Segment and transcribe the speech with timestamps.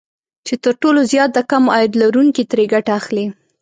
[0.45, 3.25] چې تر ټولو زيات د کم عاید لرونکي ترې ګټه اخلي